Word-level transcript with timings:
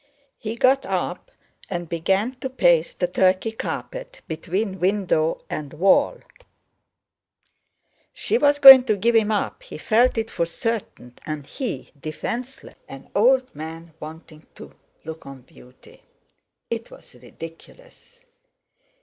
He 0.39 0.55
got 0.55 0.83
up 0.87 1.29
and 1.69 1.87
began 1.87 2.31
to 2.39 2.49
pace 2.49 2.91
the 2.95 3.07
Turkey 3.07 3.51
carpet, 3.51 4.21
between 4.27 4.79
window 4.79 5.43
and 5.47 5.73
wall. 5.73 6.21
She 8.11 8.39
was 8.39 8.57
going 8.57 8.85
to 8.85 8.95
give 8.97 9.15
him 9.15 9.29
up! 9.29 9.61
He 9.61 9.77
felt 9.77 10.17
it 10.17 10.31
for 10.31 10.47
certain—and 10.47 11.45
he 11.45 11.91
defenceless. 12.01 12.73
An 12.89 13.11
old 13.13 13.53
man 13.53 13.93
wanting 13.99 14.47
to 14.55 14.73
look 15.05 15.27
on 15.27 15.41
beauty! 15.43 16.01
It 16.71 16.89
was 16.89 17.15
ridiculous! 17.21 18.23